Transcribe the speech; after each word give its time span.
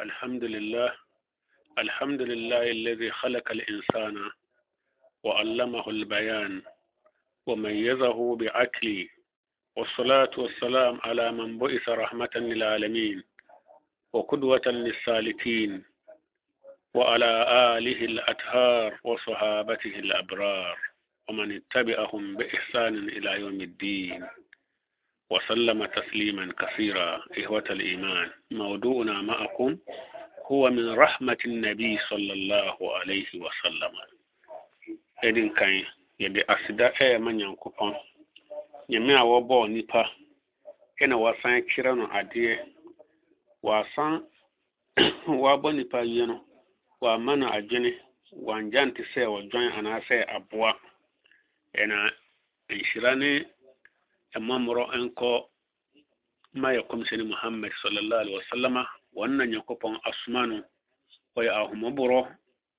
الحمد 0.00 0.44
لله 0.44 0.92
الحمد 1.78 2.22
لله 2.22 2.70
الذي 2.70 3.10
خلق 3.10 3.50
الإنسان 3.50 4.30
وعلمه 5.22 5.88
البيان 5.90 6.62
وميزه 7.46 8.36
بعقله 8.36 9.08
والصلاة 9.76 10.30
والسلام 10.38 11.00
على 11.02 11.32
من 11.32 11.58
بعث 11.58 11.88
رحمة 11.88 12.30
للعالمين 12.36 13.22
وقدوة 14.12 14.62
للسالكين 14.66 15.84
وعلى 16.94 17.32
آله 17.78 18.04
الأطهار 18.04 18.98
وصحابته 19.04 19.94
الأبرار 19.98 20.78
ومن 21.28 21.56
اتبعهم 21.56 22.36
بإحسان 22.36 23.08
إلى 23.08 23.40
يوم 23.40 23.60
الدين. 23.60 24.26
وسلم 25.31 25.85
تسليما 25.85 26.53
كثيرا 26.59 27.23
إخوة 27.37 27.63
الإيمان 27.69 28.29
موضوعنا 28.51 29.21
معكم 29.21 29.77
هو 30.45 30.69
من 30.69 30.89
رحمة 30.89 31.37
النبي 31.45 31.97
صلى 32.09 32.33
الله 32.33 32.97
عليه 32.97 33.25
وسلم 33.35 33.91
إذن 35.23 35.49
كان 35.49 35.83
يدي 36.19 36.43
أسدا 36.49 36.93
إيه 37.01 37.17
من 37.17 37.39
ينكفون 37.41 37.93
nyame 38.89 39.13
a 39.19 39.23
wɔbɔɔ 39.23 39.67
nipa 39.69 40.01
ɛna 41.01 41.15
wasan 41.23 41.61
kyerɛ 41.69 41.91
no 41.97 42.05
adeɛ 42.07 42.53
wasan 43.63 44.23
wabɔ 45.43 45.75
nipa 45.75 45.99
yie 46.05 46.25
no 46.25 46.39
wama 47.01 47.35
no 47.35 47.47
adwene 47.51 47.91
wangya 48.31 48.85
nte 48.87 49.03
sɛ 49.11 49.27
wɔdwan 49.27 49.67
amma 54.36 54.58
muro 54.58 54.84
an 54.92 55.10
ko 55.14 55.48
maya 56.54 56.82
komseni 56.82 57.24
muhammad 57.24 57.72
sallallahu 57.82 58.20
alaihi 58.20 58.38
wasallama 58.38 58.82
wannan 59.14 59.52
ya 59.52 59.58
yakofan 59.60 59.96
asmanu 60.04 60.64
waya 61.36 61.52
ahuma 61.56 61.90
buro 61.90 62.28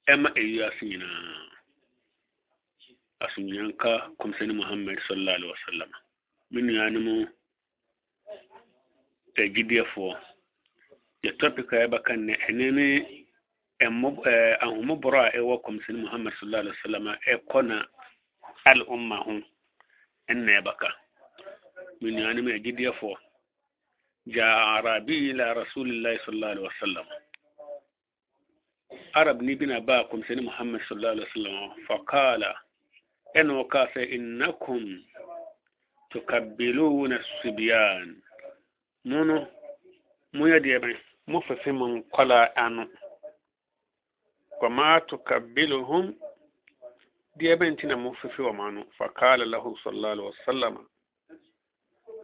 ema 0.07 0.29
eyu 0.35 0.65
asinyina. 0.65 1.07
Asunyanka 3.19 4.11
komseni 4.19 4.53
muhammad 4.53 4.99
sallallahu 5.07 5.35
alaihi 5.37 5.51
wasallama. 5.53 5.97
Minu 6.51 6.71
yanimu 6.73 7.27
e 9.35 9.83
fo 9.95 10.15
ya 11.23 11.33
tafika 11.33 11.79
ya 11.79 11.87
bakan 11.87 12.19
ne 12.25 12.37
enene 12.49 13.25
amma 13.81 14.09
a 14.61 14.65
huma 14.67 14.95
buru 14.95 15.17
a 15.19 15.29
ɛwɔ 15.37 15.55
kɔmsɛn 15.65 15.97
muhammad 16.03 16.33
sallallahu 16.39 16.61
alaihi 16.61 16.77
wasallam 16.77 17.05
ɛkɔ 17.33 17.59
e 17.59 17.67
na 17.67 17.77
al'umma 18.65 19.17
ho 19.25 19.41
ɛnna 20.29 20.61
baka. 20.63 20.87
min 22.01 22.17
yanim 22.19 22.47
e 22.49 22.59
giɗiya 22.59 22.93
fo 22.99 23.17
ja 24.25 24.47
arabi 24.77 25.29
ila 25.29 25.53
rasulillahi 25.53 26.19
sallallahu 26.25 26.51
alaihi 26.51 26.67
wasallam 26.67 27.05
arab 29.13 29.41
ni 29.41 29.55
bina 29.55 29.81
ba 29.81 30.03
kum 30.09 30.23
seni 30.27 30.41
muhammad 30.41 30.81
sallallahu 30.87 31.11
alaihi 31.13 31.29
wasallam 31.29 31.85
fa 31.87 31.97
qala 32.05 32.55
eno 33.35 33.63
ka 33.65 33.87
se 33.93 34.03
innakum 34.03 35.03
tukabbiluna 36.09 37.19
sibyan 37.41 38.21
muno 39.05 39.47
mu 40.33 40.47
yadi 40.47 40.79
ben 40.79 40.97
mu 41.27 41.41
fefe 41.41 41.71
mun 41.71 42.03
kola 42.11 42.55
anu 42.55 42.87
kama 44.61 45.01
tukabbiluhum 45.01 46.13
diye 47.37 47.55
ben 47.55 47.75
tina 47.77 47.95
mu 47.97 48.13
fefe 48.15 48.41
wa 48.41 48.53
manu 48.53 48.85
fa 48.97 49.09
qala 49.13 49.45
lahu 49.45 49.77
sallallahu 49.83 50.13
alaihi 50.13 50.29
wasallam 50.39 50.75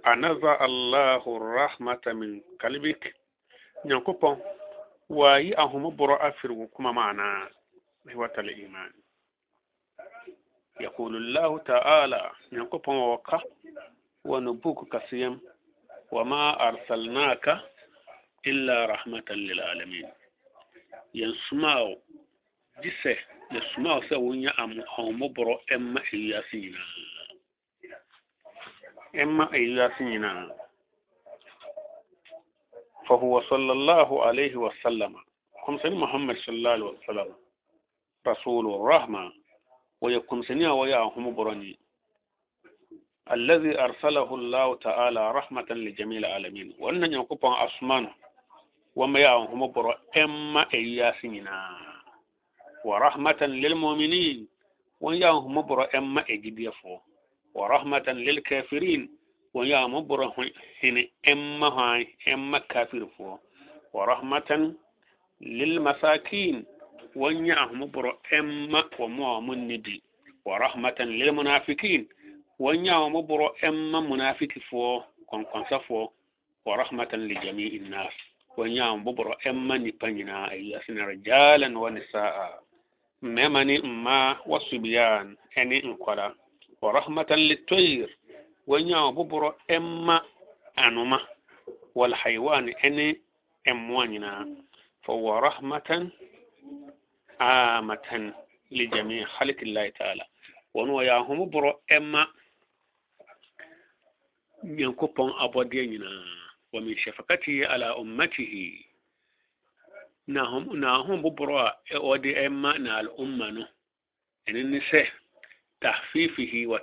anaza 0.03 0.59
allahu 0.59 1.39
rahmata 1.39 2.13
min 2.13 2.41
kalbik 2.59 3.15
nyankopɔn 3.85 4.37
wayi 5.09 5.53
ahomɔborɔ 5.55 6.15
afiri 6.21 6.53
wo 6.53 6.67
kuma 6.67 6.93
maana 6.93 7.49
ihwata 8.09 8.41
liman 8.41 8.93
يقول 10.79 11.15
الله 11.15 11.57
تعالى 11.59 12.31
نكوبون 12.51 12.95
وكا 12.97 13.41
ونبوك 14.25 14.95
كسيم. 14.95 15.39
وما 16.11 16.67
أرسلناك 16.69 17.59
إلا 18.47 18.85
رحمة 18.85 19.23
للعالمين. 19.29 20.09
ينسمعوا 21.13 21.95
جسه. 22.83 23.17
يسمعوا 23.51 24.01
سويا 24.09 24.63
أم 24.63 24.83
أمبرو 24.99 25.59
أما 25.71 26.01
إياسينا. 26.13 26.79
إما 29.15 29.53
إياسينا 29.53 30.55
فهو 33.07 33.41
صلى 33.41 33.71
الله 33.71 34.25
عليه 34.25 34.55
وسلم. 34.55 35.15
خمسين 35.65 35.95
محمد 35.95 36.37
صلى 36.37 36.55
الله 36.55 36.69
عليه 36.69 36.85
وسلم. 36.85 37.33
رسول 38.27 38.65
الرحمة. 38.75 39.33
ويكون 40.01 40.41
سنيا 40.43 40.69
وياهم 40.69 41.35
برني. 41.35 41.79
الذي 43.31 43.81
أرسله 43.81 44.35
الله 44.35 44.75
تعالى 44.75 45.31
رحمة 45.31 45.65
لجميع 45.69 46.19
العالمين. 46.19 46.73
وأن 46.79 47.13
يكون 47.13 47.53
أسمان. 47.53 48.09
وما 48.95 49.19
ياهم 49.19 49.67
بر. 49.71 49.97
إما 50.17 50.65
إياسينا 50.73 51.77
ورحمة 52.85 53.41
للمؤمنين. 53.41 54.47
وياهم 55.01 55.61
بر. 55.61 55.97
إما 55.97 56.21
إجديفو 56.29 56.99
ورحمة 57.59 58.07
للكافرين. 58.07 59.09
وياهم 59.53 60.07
بر 60.07 60.21
هن 60.83 61.07
إما 61.27 61.67
هاي 61.67 62.07
إما 62.33 62.57
كافر 62.57 63.07
فو. 63.17 63.37
ورحمة 63.93 64.73
للمساكين. 65.41 66.65
وياهم 67.15 67.85
بر 67.85 68.17
إما 68.33 68.83
ومؤمن 68.99 69.67
نبي 69.67 70.01
ورحمة 70.45 70.95
للمنافقين. 70.99 72.09
وياهم 72.59 73.21
بر 73.21 73.41
إما 73.63 73.99
منافق 73.99 74.51
فو 74.69 75.01
كون 75.27 75.43
كون 75.43 75.63
فو 75.63 76.09
ورحمة 76.65 77.09
لجميع 77.13 77.67
الناس. 77.67 78.13
وياهم 78.57 79.03
بر 79.03 79.37
إما 79.47 79.77
نبنينا 79.77 80.51
أياسنا 80.51 81.05
رجالا 81.05 81.79
ونساء. 81.79 82.63
ممني 83.21 83.77
ورحمة 86.81 87.25
للطير. 87.31 88.17
وياهم 88.67 89.27
بر 89.27 89.55
إما 89.71 90.21
أنما 90.79 91.19
والحيوان 91.95 92.69
أني 92.69 93.21
أمواننا 93.67 94.55
فهو 95.03 95.39
رحمة 95.39 96.11
عامة 97.39 98.33
لجميع 98.71 99.25
خلق 99.27 99.57
الله 99.61 99.89
تعالى. 99.89 100.25
ونو 100.73 101.01
يا 101.01 101.17
هم 101.17 101.49
برو 101.49 101.81
إما 101.91 102.27
ينكبون 104.63 105.31
أبودينا 105.39 106.23
ومن 106.73 106.97
شفقته 106.97 107.67
على 107.67 107.85
أمته. 107.85 108.83
نهم 110.27 110.77
نهم 110.79 111.21
ببرو 111.21 111.69
ودي 111.95 112.45
إما 112.47 112.77
نا 112.77 112.99
الأمة 112.99 113.49
نو 113.49 113.65
ان 114.49 114.55
النساء 114.55 115.07
tahfifihi 115.81 116.65
wa 116.67 116.79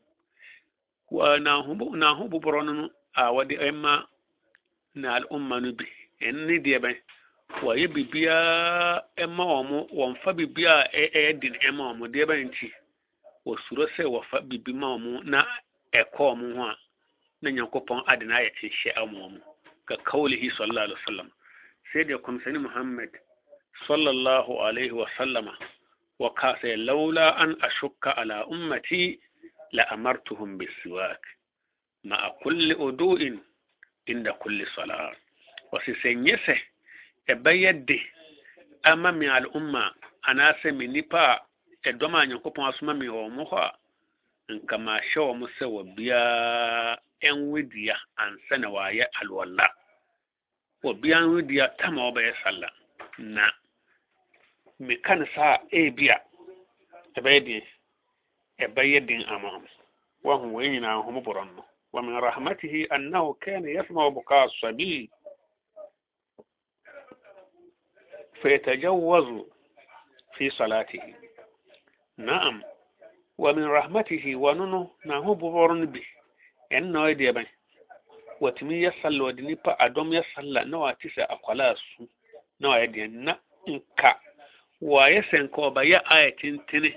Wa 1.10 1.38
nahubu 1.38 1.96
nahubu 1.96 2.40
na 4.94 5.14
al'umma 5.16 5.60
nu 5.60 5.72
bi 5.72 5.86
en 6.20 6.36
ni 6.46 6.56
diɛbɛ 6.64 6.90
wa 7.64 7.72
yɛ 7.80 7.86
bibiaa 7.94 9.00
ɛma 9.22 9.42
wɔn 9.52 9.64
mo 9.70 9.78
wɔn 9.98 10.12
fa 10.22 10.30
bibiaa 10.38 10.82
ɛyɛ 10.92 11.40
den 11.40 11.54
ɛma 11.68 11.82
wɔn 11.88 11.96
mo 11.98 12.06
diɛbɛ 12.14 12.34
nti 12.46 12.68
wɔsuro 13.46 13.84
sɛ 13.96 14.04
wɔfa 14.14 14.40
bibi 14.48 14.72
ma 14.72 14.96
na 15.24 15.40
ɛkɔɔ 15.92 16.30
wɔn 16.36 16.52
na. 19.32 19.51
كقوله 19.88 20.50
صلى 20.56 20.66
الله 20.66 20.80
عليه 20.82 20.94
وسلم. 20.94 21.30
سيد 21.92 22.10
يكون 22.10 22.40
سيد 22.44 22.56
محمد 22.56 23.10
صلى 23.86 24.10
الله 24.10 24.64
عليه 24.66 24.92
وسلم 24.92 25.52
وقال 26.18 26.86
لولا 26.86 27.42
أن 27.42 27.56
أشك 27.62 28.06
على 28.06 28.34
أمتي 28.52 29.20
لأمرتهم 29.72 30.58
بالسواك 30.58 31.26
مع 32.04 32.28
كل 32.28 32.72
أدوء 32.72 33.38
عند 34.08 34.28
كل 34.28 34.66
صلاة. 34.66 35.16
وسيسنيسه 35.72 36.58
أبيدي 37.30 38.02
أمامي 38.86 39.28
على 39.28 39.44
الأمة. 39.44 39.92
أنا 40.28 40.56
سميني 40.62 41.00
با 41.00 41.40
أدوما 41.86 42.22
أن 42.22 42.30
يكون 42.30 42.68
أسمامي 42.68 43.08
ومخا 43.08 43.72
إن 44.50 44.58
كما 44.58 45.00
شو 45.12 45.22
ومسا 45.22 45.66
وبيا 45.66 46.98
dua 47.70 47.96
ansa 48.18 48.58
na 48.58 48.68
wɔayɛ 48.68 49.04
alwala 49.20 49.66
wɔ 50.84 51.00
biara 51.00 51.26
nwe 51.26 51.42
dua 51.48 51.68
tam 51.78 51.98
a 51.98 52.34
salla 52.42 52.68
na 53.18 53.50
meka 54.80 55.14
no 55.18 55.26
saa 55.34 55.54
a 55.72 55.76
ɛbi 55.90 56.10
a 56.10 56.16
ɛbɛyɛ 57.16 57.40
deɛ 57.46 57.62
ɛbɛyɛ 58.60 59.06
den 59.06 59.22
ama 59.28 59.48
ho 59.50 59.62
wahu 60.24 60.52
wei 60.54 60.68
nyinaa 60.68 61.02
ho 61.04 61.10
borɔ 61.20 61.44
no 61.54 61.64
ومن 61.92 62.16
رحمته 62.16 62.86
أنه 62.92 63.32
كان 63.34 63.68
يسمع 63.68 64.08
بكاء 64.08 64.44
الصبي 64.44 65.10
فيتجوز 68.42 69.44
في 70.36 70.50
صلاته 70.50 71.14
نعم 72.18 72.62
ومن 73.38 73.64
رحمته 73.64 74.36
وننو 74.36 74.90
نهو 75.06 75.34
بورن 75.34 75.86
به 75.86 76.04
ɛnna 76.76 76.98
ɔyɛ 77.04 77.14
deɛ 77.20 77.32
bɛn 77.36 77.48
wɔtumi 78.42 78.74
yɛ 78.84 78.90
salla 79.02 79.20
wɔde 79.26 79.40
nipa 79.48 79.72
adɔm 79.84 80.08
yɛ 80.16 80.22
salla 80.34 80.64
na 80.64 80.76
wɔate 80.82 81.06
sɛ 81.14 81.22
akwalaa 81.34 81.74
su 81.76 82.08
na 82.60 82.68
wɔayɛ 82.70 82.86
deɛ 82.94 83.06
na 83.26 83.32
nka. 83.66 84.10
Wɔayɛ 84.82 85.20
sɛ 85.30 85.36
nka 85.44 85.60
ɔbɛyɛ 85.68 85.98
ayɛ 86.14 86.28
tentene 86.38 86.90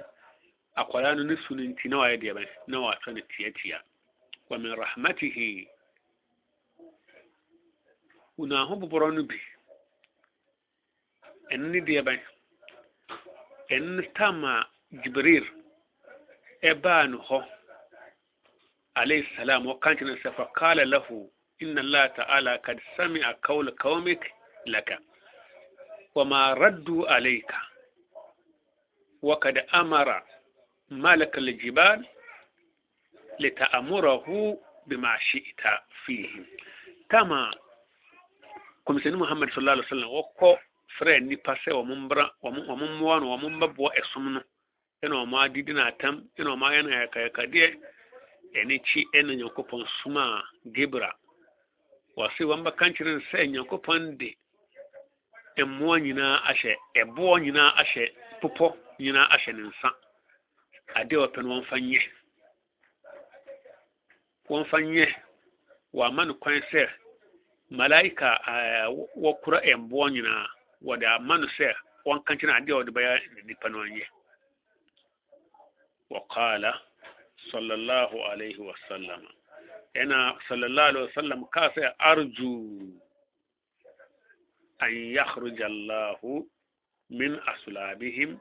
akwalaa 0.79 1.15
no 1.17 1.23
ne 1.23 1.35
su 1.43 1.55
no 1.55 1.63
nti 1.63 1.85
na 1.89 1.95
wɔayɛ 2.01 2.17
deɛ 2.21 2.33
bɛn 2.37 2.47
na 2.67 2.77
wɔatwa 2.83 3.09
no 3.13 3.21
tiatia 3.31 3.79
wa 4.49 4.57
min 4.57 4.71
rahmatihi. 4.75 5.67
Wuna 8.37 8.55
aho 8.61 8.75
boborɔ 8.75 9.13
no 9.15 9.23
bi. 9.23 9.39
Ɛno 11.51 11.65
ne 11.71 11.79
deɛ 11.81 12.01
bɛn 12.07 12.19
ɛno 13.71 13.89
ne 13.97 14.03
tam 14.15 14.43
a 14.45 14.67
jibril 15.03 15.45
ɛbaa 16.63 17.09
no 17.09 17.17
hɔ 17.19 17.39
alayhi 18.95 19.27
salam 19.35 19.65
wa 19.67 19.75
kantin 19.79 20.15
sa 20.23 20.31
fa 20.31 20.45
qala 20.55 20.85
lahu 20.85 21.27
inna 21.59 21.81
Allah 21.81 22.09
ta'ala 22.15 22.57
kad 22.65 22.79
sami'a 22.97 23.33
qawla 23.43 23.71
qaumik 23.79 24.19
laka 24.65 24.97
wa 26.15 26.23
ma 26.25 26.53
raddu 26.55 27.03
alayka 27.07 27.59
wa 29.21 29.35
kad 29.39 29.59
amara 29.71 30.23
malaka 30.89 31.37
al-jibal 31.39 31.99
lita'amurahu 33.39 34.55
bima 34.87 35.17
shi'ta 35.31 35.83
fihi 36.05 36.43
kama 37.11 37.51
komisɛni 38.87 39.17
muhammad 39.17 39.49
sallallahu 39.51 39.81
alaihi 39.81 39.87
wa 39.89 39.95
sallam 39.95 40.11
wɔkɔ 40.17 40.49
frɛ 40.97 41.13
nipa 41.27 41.53
sɛ 41.63 41.71
wɔn 41.73 41.99
mbra 42.07 42.25
wɔn 42.43 42.79
mmoa 42.95 43.19
no 43.19 43.25
wɔn 43.35 43.53
mbɛboa 43.59 43.89
ɛsom 43.99 44.39
ɛne 48.59 48.75
kyi 48.87 49.01
ɛna 49.17 49.33
nyankopɔn 49.35 49.83
som 50.01 50.17
a 50.17 50.43
gebra 50.75 51.11
wɔse 52.17 52.41
wɔn 52.49 52.63
bɛka 52.65 52.83
nkyerɛ 52.89 53.11
no 53.15 53.21
sɛ 53.31 53.37
nyankopɔn 53.51 54.17
de 54.17 54.29
mmoa 55.63 55.99
nyinaa 55.99 56.37
ahyɛ 56.49 56.73
ɛboɔ 57.01 57.33
nyinaa 57.43 57.71
ahyɛ 57.81 58.03
popɔ 58.41 58.67
nyinaa 58.99 59.27
ahyɛ 59.35 59.51
ne 59.55 59.63
nsa. 59.69 59.89
Adeɛ 60.99 61.17
wɔpɛ 61.21 61.39
no 61.43 61.49
wɔmfa 61.61 61.75
nyɛ. 61.79 62.01
Wɔmfa 64.49 64.77
nyɛ. 64.83 65.07
Wɔama 65.93 66.27
no 66.27 66.33
kwan 66.35 66.61
sɛ 66.71 66.81
malaika 67.71 68.29
wɔkora 69.17 69.59
mboɔ 69.79 70.05
nyinaa. 70.13 70.47
Wɔde 70.83 71.05
ama 71.15 71.37
no 71.37 71.47
sɛ 71.57 71.73
wɔnka 72.05 72.31
nkyerɛ 72.35 72.53
adeɛ 72.59 72.73
wɔde 72.77 72.91
bɛyɛ 72.95 73.45
nipa 73.45 73.69
no 73.69 73.77
ɔnyɛ 73.83 74.05
صلى 77.51 77.73
الله 77.73 78.25
عليه 78.29 78.57
وسلم 78.59 79.27
أنا 79.97 80.37
صلى 80.49 80.65
الله 80.65 80.83
عليه 80.83 80.99
وسلم 81.01 81.45
كاس 81.45 81.71
أرجو 82.01 82.79
أن 84.83 84.93
يخرج 84.93 85.61
الله 85.61 86.45
من 87.09 87.35
أصلابهم 87.35 88.39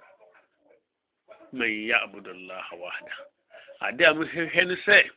من 1.52 1.70
يعبد 1.88 2.28
الله 2.28 2.74
وحده 2.74 3.12
أدي 3.82 4.08
أم 4.10 4.22
هن 4.22 4.76
سي 4.76 5.10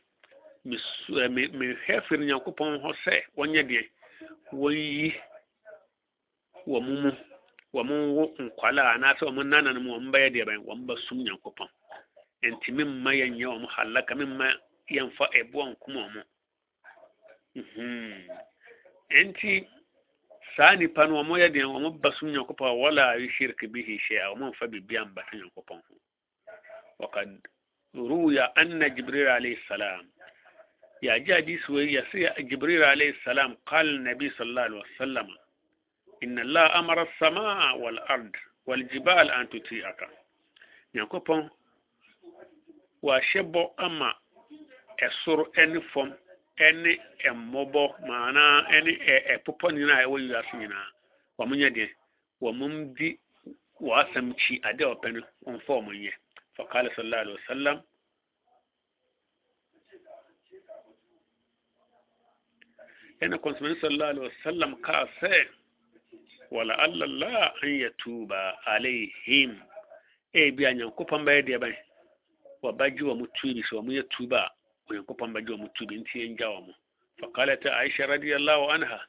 من 1.28 1.76
هفر 1.86 2.16
نيانكوبون 2.16 2.76
هو 2.80 2.92
سي 2.92 3.22
ونيا 3.36 3.62
دي 3.62 3.90
وي 4.52 5.12
nkwalaa 7.74 8.92
anaasɛ 8.94 9.24
wɔn 9.36 9.48
nananom 9.50 9.86
wɔn 9.92 10.10
bɛyɛ 10.12 10.28
deɛ 10.34 10.44
bɛn 10.48 10.60
wɔn 10.66 10.80
bɛsum 10.86 11.18
nyankopɔn. 11.24 11.68
Nti 12.42 12.72
mimma 12.72 13.10
yɛnyɛ 13.14 13.46
wɔn 13.46 13.66
halaka 13.74 14.14
mimma 14.14 14.46
yɛmfa 14.90 15.24
ɛboɔ 15.40 15.64
nkom 15.72 15.94
wɔn 15.96 16.24
nti 19.26 19.68
saa 20.56 20.74
nipa 20.76 21.06
no 21.06 21.22
wɔn 21.22 21.40
yɛ 21.42 21.48
deɛ 21.52 21.64
wɔn 21.64 21.98
bɛsum 22.00 22.30
nyankopɔn 22.32 22.78
wala 22.80 23.16
yushrik 23.18 23.60
bihi 23.72 23.98
shay'a 24.00 24.30
wɔn 24.34 24.50
mfa 24.52 24.66
biribiara 24.70 25.06
mbata 25.06 25.36
nyankopɔn 25.36 25.80
ho 25.88 25.94
روي 27.94 28.40
أن 28.40 28.94
جبريل 28.94 29.28
عليه 29.28 29.56
السلام 29.56 30.10
يا 31.02 31.16
جادي 31.18 31.58
سوي 31.58 31.92
يسيا 31.92 32.34
جبريل 32.40 32.84
عليه 32.84 33.10
السلام 33.10 33.56
قال 33.66 33.88
النبي 33.88 34.30
صلى 34.30 34.46
الله 34.50 34.62
عليه 34.62 34.76
وسلم 34.96 35.28
إن 36.22 36.38
الله 36.38 36.78
أمر 36.78 37.02
السماء 37.02 37.78
والأرض 37.78 38.30
والجبال 38.66 39.30
أن 39.30 39.48
تطيعك 39.48 40.08
wɔahyɛ 43.02 43.40
bɔ 43.52 43.62
ama 43.78 44.08
ɛsoro 45.06 45.44
ne 45.56 45.80
fam 45.92 46.14
ne 46.58 46.92
mmɔbɔ 47.32 47.82
maanaa 48.08 48.82
ne 48.84 48.92
ɛpopɔ 49.34 49.66
nyinaa 49.74 50.00
a 50.00 50.04
ɛwɔ 50.06 50.16
wiase 50.28 50.54
nyinaa. 50.60 50.86
Wɔn 51.38 51.50
nyɛ 51.58 51.68
deɛ 51.76 51.88
wɔn 52.42 52.94
di 52.96 53.18
wɔasɛm 53.80 54.34
kyi 54.40 54.60
adeɛ 54.68 54.84
a 54.84 54.94
wɔpɛ 54.94 55.08
no 55.14 55.20
wɔmfa 55.46 55.72
wɔn 55.86 55.96
nyɛ. 56.02 56.12
Fakala 56.56 56.88
sallallahu 56.94 57.22
alaihi 57.22 57.38
wasallam 57.40 57.78
yana 63.20 63.38
kwansumin 63.38 63.76
sallallahu 63.80 64.10
alaihi 64.10 64.28
wasallam 64.30 64.80
ka 64.82 65.06
sɛ 65.20 65.48
wala 66.50 66.74
allah 66.78 67.52
an 67.62 67.74
ya 67.78 67.88
tuba 67.98 68.56
alaihim 68.66 69.60
ebi 70.34 70.64
a 70.66 70.72
nyankopɔn 70.74 71.22
bɛyɛ 71.26 71.42
deɛ 71.46 71.58
bɛyɛ 71.62 71.76
wabagye 72.62 73.02
wɔ 73.08 73.14
mo 73.18 73.26
tumi 73.34 73.54
bi 73.54 73.62
sɛ 73.62 73.74
wɔn 73.76 73.90
yɛ 73.98 74.02
tu 74.10 74.26
ba 74.26 74.40
a 74.46 74.50
onyankopɔn 74.90 75.32
bagye 75.32 75.54
wɔ 75.56 75.66
nti 76.00 76.14
yɛngya 76.22 76.46
wɔ 76.54 76.60
mo 76.66 76.72
fakala 77.20 77.56
ta 77.60 77.70
aisha 77.80 78.06
radiyallahu 78.06 78.70
anha 78.74 79.00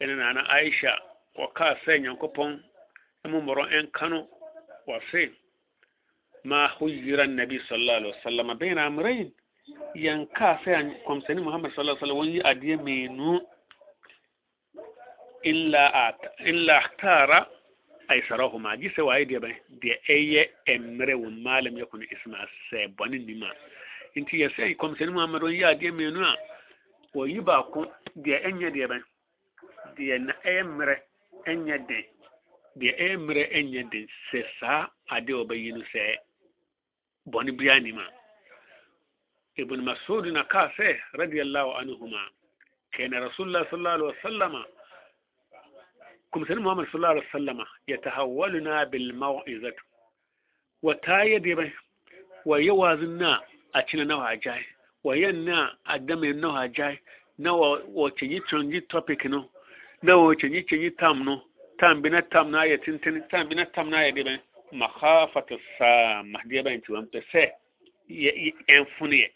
ɛne 0.00 0.16
nana 0.16 0.42
aisha 0.48 0.92
wɔkaa 1.38 1.76
sɛ 1.84 2.00
nyankopɔn 2.00 2.62
mmomɔrɔ 3.24 3.64
ɛnka 3.78 4.26
wa 4.86 4.98
se 5.10 5.30
ma 6.44 6.68
huyira 6.78 7.26
nabi 7.26 7.58
sallallahu 7.68 7.98
alaihi 8.00 8.14
wasallam 8.16 8.48
bɛn 8.58 8.78
amrayin 8.78 9.30
yɛnkaa 9.96 10.54
sɛ 10.64 10.70
kɔmsani 11.06 11.40
muhammad 11.42 11.72
sallallahu 11.72 11.96
alaihi 11.96 12.04
wasallam 12.04 12.20
wɔnyi 12.20 12.40
adeɛ 12.50 12.76
mmienu 12.80 13.40
illa 15.44 16.14
illa 16.44 16.78
tara 16.98 17.48
aisarahuma 18.08 18.76
gye 18.80 18.88
sɛ 18.94 19.02
waayɛ 19.08 19.24
deɛ 19.28 19.38
bɛn 19.44 19.54
deɛ 19.82 19.94
ɛyɛ 20.08 20.42
mmerɛ 20.78 21.14
wɔ 21.22 21.28
maalem 21.44 21.76
yɛ 21.78 21.86
kono 21.90 22.04
isma 22.14 22.38
sɛ 22.70 22.88
bɔne 22.96 23.16
nim 23.26 23.42
a 23.42 23.50
nti 24.20 24.34
yɛ 24.42 24.48
sɛ 24.56 24.76
kɔmsɛni 24.76 25.12
mu 25.12 25.20
amadu 25.20 25.46
yɛ 25.48 25.64
adeɛ 25.72 25.90
mmienu 25.92 26.20
a 26.24 26.34
wɔyi 27.14 27.40
baako 27.44 27.80
deɛ 28.16 28.36
ɛnyɛ 28.48 28.68
deɛ 28.74 28.86
bɛn 28.90 29.02
deɛ 29.96 30.18
na 30.26 30.32
ɛyɛ 30.44 30.62
mmerɛ 30.68 30.94
ɛnyɛ 31.46 31.76
den 31.88 32.04
deɛ 32.78 32.90
ɛyɛ 33.02 33.16
mmerɛ 33.18 33.42
ɛnyɛ 33.58 33.90
den 33.90 34.06
sɛ 34.30 34.38
saa 34.60 34.86
adeɛ 35.10 35.34
ɔbɛyi 35.44 35.72
no 35.74 35.82
sɛ 35.92 36.00
bɔne 37.30 37.50
biara 37.58 37.80
nim 37.82 37.98
a 37.98 38.06
ibn 39.56 39.80
masud 39.84 40.26
na 40.32 40.42
kaa 40.44 40.68
sɛ 40.76 40.98
radiallahu 41.14 41.70
anhuma 41.80 42.20
kana 42.92 43.20
rasulullah 43.28 43.64
sallallahu 43.70 43.96
alaihi 43.96 44.16
wasallam 44.18 44.54
kuma 46.34 46.46
sai 46.46 46.56
muhammad 46.56 46.86
sallallahu 46.90 47.12
alaihi 47.14 47.26
wasallam 47.32 47.58
ya 47.86 47.96
tahawwaluna 47.98 48.86
bil 48.90 49.12
mau'izat 49.14 49.76
wa 50.82 50.94
tayyib 50.94 51.70
wa 52.44 52.58
yawazinna 52.60 53.40
a 53.72 53.82
cina 53.86 54.04
nawa 54.04 54.36
jai 54.36 54.66
wa 55.04 55.16
yanna 55.16 55.76
adama 55.84 56.32
nawa 56.32 56.68
jai 56.68 56.98
nawa 57.38 57.78
wa 57.94 58.10
yi 58.20 58.40
canji 58.50 58.80
topic 58.88 59.24
no 59.26 59.48
nawa 60.02 60.24
wa 60.26 60.34
yi 60.42 60.62
canji 60.66 60.90
tam 60.98 61.22
no 61.24 61.40
tam 61.78 62.02
bina 62.02 62.20
tam 62.22 62.50
na 62.50 62.64
ya 62.64 62.78
tintin 62.78 63.22
tam 63.30 63.48
bina 63.48 63.66
tam 63.66 63.90
na 63.90 64.02
ya 64.02 64.10
dibe 64.12 64.40
makhafatu 64.72 65.54
sa 65.78 66.22
mahdiya 66.26 66.62
mahdiba 66.62 66.70
inti 66.72 66.92
wan 66.92 67.06
pese 67.06 67.52
ye 68.08 68.54
enfuni 68.66 69.30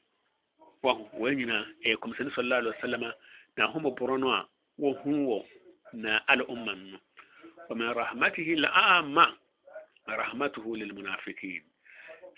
wa 0.82 0.98
wanyina 1.18 1.62
e 1.82 1.94
kuma 1.96 2.16
sanin 2.18 2.32
sallallahu 2.34 2.60
alaihi 2.60 2.76
wasallam 2.82 3.12
na 3.56 3.66
homo 3.66 3.90
poronoa 3.94 4.48
wo. 4.78 4.92
hunwo 4.92 5.46
na 5.92 6.21
al'umman 6.28 6.90
mu. 6.90 6.99
Wa 7.68 7.76
min 7.76 7.88
rahmatihi 7.95 8.57
la'amma 8.57 9.26
rahmatuhu 10.07 10.76
lil 10.76 10.92
munafiqin. 10.95 11.62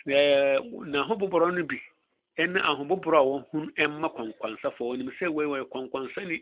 Na 0.07 1.03
ho 1.03 1.15
boboro 1.17 1.51
no 1.51 1.63
bi 1.65 1.79
ɛne 2.43 2.59
ahoboboro 2.71 3.17
a 3.19 3.25
wɔhunu 3.31 3.69
ɛma 3.83 4.09
kwankwansafo 4.15 4.81
wɔnim 4.89 5.11
sɛ 5.19 5.27
wɔyɛ 5.37 5.65
kwankwansani 5.73 6.37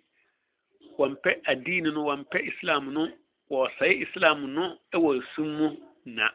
wɔmpɛ 0.99 1.31
adiini 1.51 1.91
no 1.93 2.05
wɔmpɛ 2.09 2.39
islam 2.51 2.93
no 2.95 3.03
wɔsɛe 3.51 4.03
islam 4.07 4.55
no 4.55 4.79
ɛwɔ 4.95 5.19
e 5.19 5.23
sum 5.35 5.49
mu 5.59 5.69
na. 6.05 6.29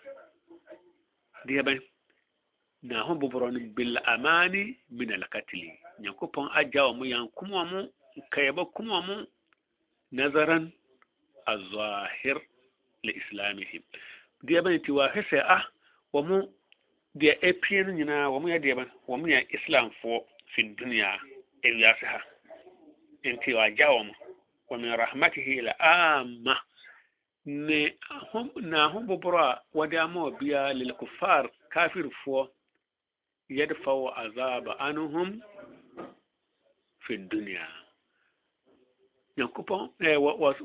Deɛ 1.47 1.61
bɛn 1.63 1.79
na 2.83 3.03
ho 3.03 3.15
boboro 3.15 3.51
no 3.51 3.59
bil 3.75 3.97
amani 4.05 4.77
min 4.89 5.09
alkatili 5.11 5.71
nyankopɔn 6.01 6.49
agya 6.59 6.81
wɔ 6.87 6.95
mo 6.97 7.03
yankom 7.05 7.49
wɔ 7.51 7.63
mo 7.71 7.79
nkɛyɛbɔ 8.19 8.73
kom 8.73 8.87
wɔ 8.87 8.99
mo 9.07 9.15
nazaran 10.13 10.71
azahir 11.45 12.37
le 13.03 13.11
islamihim. 13.21 13.83
Deɛ 14.45 14.61
bɛn 14.63 14.83
ti 14.83 14.91
wa 14.91 15.07
hwɛ 15.09 15.37
a 15.39 15.43
ah 15.57 15.63
wɔn 16.13 16.47
deɛ 17.19 17.33
ɛpie 17.49 17.85
no 17.85 17.91
nyinaa 17.93 18.29
wɔn 18.33 18.47
yɛ 18.53 18.59
deɛ 18.63 18.73
bɛn 18.77 18.89
wɔn 19.07 19.21
yɛ 19.33 19.39
islamfoɔ 19.57 20.17
fi 20.53 20.61
dunia 20.77 21.19
ewiase 21.63 22.05
ha 22.05 22.19
nti 23.23 23.53
wagya 23.53 23.87
wa 24.69 24.77
min 24.77 24.93
rahmatihi 24.97 25.61
la 25.63 25.73
ama 25.79 26.55
ne 27.45 27.93
ahom 28.11 28.49
na 28.61 28.85
ahom 28.87 29.07
boboro 29.07 29.37
a 29.39 29.61
wɔde 29.75 29.97
ama 29.99 30.19
obiara 30.29 30.73
lil 30.73 30.93
kufar 30.93 31.49
kafirfoɔ 31.73 32.49
yɛde 33.49 33.75
fa 33.83 33.91
wɔ 33.91 34.09
azaba 34.23 34.77
anuhum 34.79 35.41
fi 37.07 37.17
dunia 37.17 37.82
nyankopɔn 39.37 39.81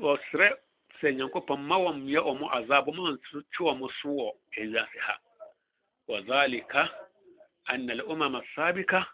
wɔserɛ 0.01 0.47
sɛ 0.99 1.07
nyankopɔn 1.17 1.59
ma 1.69 1.75
wɔn 1.77 1.97
yɛ 2.13 2.19
wɔn 2.27 2.49
azabɔ 2.57 2.89
ma 2.95 3.09
ntwe 3.11 3.41
wɔn 3.65 3.89
so 4.01 4.09
wɔ 4.09 4.27
ewiase 4.57 4.99
ha. 5.05 5.15
Wɔzalika 6.09 6.89
anna 7.67 7.93
al'umama 7.93 8.41
sabika 8.55 9.05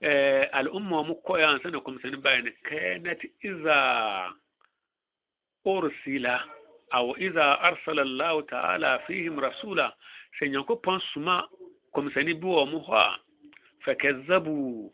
eh, 0.00 0.46
al'umma 0.52 1.04
mu 1.06 1.14
kɔɛ 1.26 1.44
ansa 1.48 1.70
na 1.70 1.78
kɔmsani 1.80 2.22
bayan 2.22 2.46
kanat 2.66 3.20
iza 3.42 3.76
ursila 5.66 6.34
aw 6.92 7.12
iza 7.18 7.44
arsala 7.62 8.02
Allah 8.02 8.42
ta'ala 8.46 8.98
fihim 9.06 9.36
rasula. 9.40 9.92
Sɛ 10.38 10.48
nyankopɔn 10.50 11.00
suma 11.12 11.48
kɔmsani 11.94 12.34
bi 12.40 12.46
wɔ 12.46 12.70
mo 12.70 12.78
hɔ 12.86 12.94
a 12.94 13.20
fakazzabu 13.84 14.92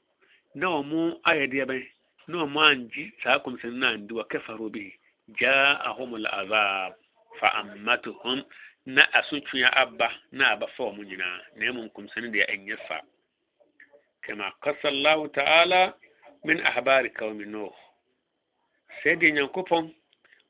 na 0.54 0.66
wɔn 0.68 1.20
ayɛ 1.26 1.46
deɛ 1.52 1.64
bɛn? 1.68 1.93
no 2.28 2.46
manji 2.46 3.12
sakum 3.22 3.58
sanandi 3.58 4.12
wa 4.14 4.24
kafaru 4.24 4.70
bihi. 4.70 4.92
Ja'ahumul 5.40 6.26
azab 6.26 6.94
fa 7.40 7.48
ammatuhum 7.60 8.44
na 8.86 9.02
asuntwea 9.12 9.72
aba 9.76 10.12
na 10.32 10.50
aba 10.50 10.66
fa 10.76 10.92
mu 10.92 11.02
nyinaa 11.04 11.40
na 11.56 11.66
emu 11.66 11.82
nkomsani 11.84 12.28
deɛ 12.32 12.44
ɛnyɛ 12.54 12.76
fa 12.88 13.00
kama 14.22 14.52
kasa 14.62 14.88
allahu 14.88 15.28
ta'ala 15.28 15.94
min 16.44 16.60
ahbari 16.66 17.10
kawmi 17.10 17.44
nuh. 17.46 17.72
Sɛdeɛ 19.02 19.32
nyankopɔn 19.32 19.94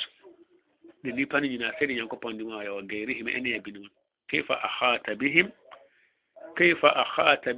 دي 1.05 1.12
نيباني 1.12 1.49
نينا 1.49 1.79
سيدي 1.79 1.95
نيانكوبون 1.95 2.37
دي 2.37 2.43
ومايه 2.43 2.71
وغيرهم 2.71 3.29
أني 3.29 3.51
يبنون 3.51 3.91
كيف 4.29 4.53
أحاط 4.53 5.11
بهم 5.11 5.53
كيف 6.57 6.85
أخات 6.85 7.49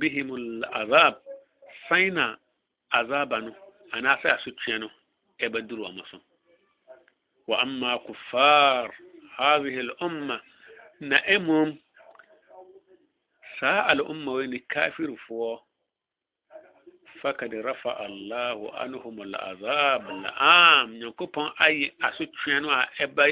fakad 17.24 17.52
rafa 17.64 17.96
allahu 18.04 18.68
anhum 18.84 19.16
al'azab 19.24 20.04
al'am. 20.12 20.92
Nyankopɔn 21.00 21.48
ayi 21.64 21.88
asotwea 22.04 22.60
no 22.60 22.68
a 22.68 22.84
ɛba 23.00 23.24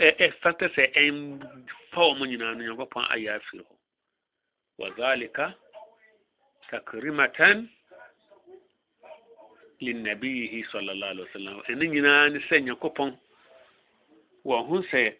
ɛfata 0.00 0.64
e, 0.64 0.72
e, 0.72 0.74
sɛ 0.74 0.84
ɛmfa 0.96 2.00
wɔn 2.16 2.24
nyinaa 2.32 2.56
no 2.56 2.64
nyankopɔn 2.64 3.04
ayi 3.12 3.28
afiri 3.28 3.60
hɔ 3.68 3.74
wazalika 4.80 5.54
takrimatan 6.72 7.68
linnabiyihi 9.84 10.64
sallallahu 10.72 11.12
alaihi 11.12 11.28
wasallam. 11.28 11.56
Ɛno 11.68 11.84
nyinaa 11.92 12.32
ne 12.32 12.38
sɛ 12.48 12.64
nyankopɔn 12.64 13.12
wɔn 14.48 14.66
ho 14.72 14.76
sɛ 14.88 15.12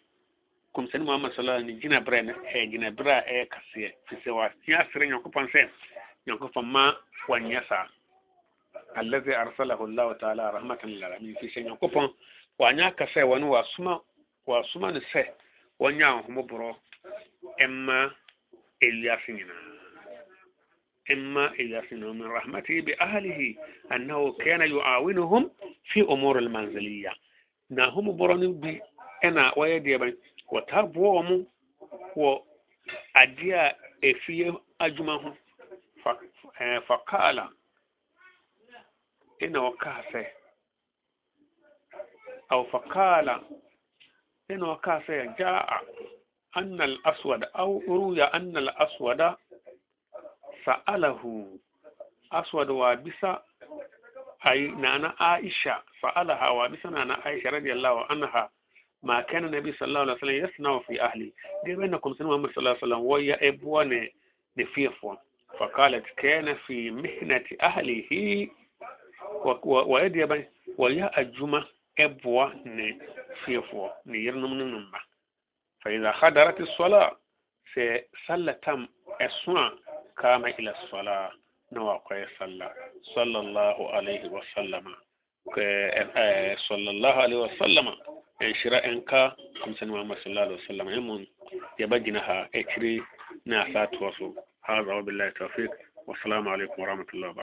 kɔmsɛne 0.73 1.05
muhammad 1.05 1.29
sallallahu 1.37 1.61
alaihi 1.61 1.77
wasallam 1.77 1.81
gyina 1.81 2.01
berɛ 2.01 2.25
no 2.25 2.33
ɛyɛ 2.33 2.73
e, 2.73 2.89
berɛ 2.97 3.13
a 3.13 3.21
ɛyɛ 3.29 3.45
kaseɛ 3.53 3.89
firi 4.09 4.21
sɛ 4.25 4.29
wɔatea 4.33 4.81
asrɛ 4.81 5.05
nyankopɔn 5.13 5.45
sɛ 5.53 5.69
nyankopɔn 6.25 6.65
ma 6.65 6.95
برا 7.29 7.51
إيه 7.51 7.59
كسيه 7.59 7.67
في 7.67 7.69
سوا 7.69 7.69
يا 7.69 7.69
سرين 7.69 7.89
يكوبون 8.63 8.83
سين 8.83 8.89
يكوبون 8.89 8.93
ما 8.93 8.93
ونيسا 8.93 8.93
الذي 8.97 9.35
أرسله 9.37 9.85
الله 9.85 10.13
تعالى 10.13 10.49
رحمة 10.49 10.79
للعالمين 10.83 11.35
في 11.35 11.47
سين 11.49 11.67
يكوبون 11.67 12.13
وانيا 12.59 12.89
كسيه 12.89 13.23
ونوا 13.23 13.57
واسما 13.57 14.01
واسما 14.45 14.91
نسيه 14.91 15.35
وانيا 15.79 16.07
هم 16.07 16.41
برو. 16.45 16.75
إما 17.61 18.11
إلياس 18.83 19.29
إما 21.11 21.51
إلياس 21.51 21.93
من 21.93 22.23
رحمته 22.25 22.81
بأهله 22.81 23.55
أنه 23.91 24.31
كان 24.33 24.61
يعاونهم 24.77 25.51
في 25.83 26.01
أمور 26.01 26.39
المنزلية. 26.39 27.13
نهم 27.69 28.17
برون 28.17 28.59
بي 28.59 28.81
أنا 29.23 29.53
ويدي 29.57 29.97
بي 29.97 30.17
وتابوهم 30.51 31.47
وأديا 32.15 33.75
إفيه 34.03 34.53
أجمعهم. 34.81 35.35
فقال 36.87 37.49
إنه 39.43 39.71
كاسه 39.71 40.27
أو 42.51 42.63
فقال 42.63 43.41
إنه 44.51 44.75
كاسه 44.75 45.23
جاء 45.39 45.83
أن 46.57 46.81
الأسود 46.81 47.43
أو 47.43 47.83
روي 47.87 48.23
أن 48.23 48.57
الأسود 48.57 49.35
سأله. 50.65 51.47
أسود 52.31 52.69
وابسة 52.69 53.41
أي 54.47 54.67
نانا 54.67 55.15
عائشة. 55.19 55.83
سألها 56.01 56.49
وابسة 56.49 56.89
نانا 56.89 57.13
عائشة 57.13 57.49
رضي 57.49 57.71
الله 57.73 58.05
عنها 58.05 58.49
ما 59.03 59.21
كان 59.21 59.45
النبي 59.45 59.73
صلى 59.73 59.87
الله 59.87 59.99
عليه 59.99 60.13
وسلم 60.13 60.45
يصنع 60.45 60.79
في 60.79 61.01
أهلي 61.01 61.33
دي 61.65 61.75
بينكم 61.75 62.13
سنة 62.13 62.29
محمد 62.29 62.49
صلى 62.49 62.57
الله 62.57 62.69
عليه 62.69 62.79
وسلم 62.79 62.99
ويا 63.05 63.47
إبوان 63.49 64.09
نفيفون 64.57 65.17
فقالت 65.59 66.05
كان 66.17 66.55
في 66.55 66.91
مهنة 66.91 67.43
أهله 67.61 68.47
ويدي 69.65 70.45
ويا 70.77 71.19
أجمع 71.19 71.63
إبوة 71.99 72.55
نفيفون 72.65 73.89
نيرنم 74.05 74.53
ننمى 74.53 74.99
فإذا 75.81 76.11
حضرت 76.11 76.61
الصلاة 76.61 77.17
سيصلى 77.73 78.53
تم 78.53 78.87
أسوان 79.21 79.71
كام 80.17 80.45
إلى 80.45 80.71
الصلاة. 80.71 81.31
نوقع 81.71 82.25
صلى. 82.39 82.73
صلى 83.01 83.39
الله 83.39 83.91
عليه 83.93 84.29
وسلم. 84.29 84.95
صلى 86.55 86.89
الله 86.89 87.13
عليه 87.13 87.35
وسلم. 87.35 87.87
انشراء 88.41 88.89
انكا 88.89 89.35
كمسن 89.65 89.87
محمد 89.87 90.17
صلى 90.17 90.27
الله 90.31 90.41
عليه 90.41 90.55
وسلم. 90.55 90.89
يمون 90.89 91.27
يبجنها 91.79 92.49
إكري 92.55 93.03
ناسات 93.45 94.01
وصو 94.01 94.33
هذا 94.65 94.93
وبالله 94.93 95.27
التوفيق. 95.27 95.71
والسلام 96.07 96.47
عليكم 96.47 96.81
ورحمة 96.81 97.05
الله 97.13 97.29
وبركاته. 97.29 97.41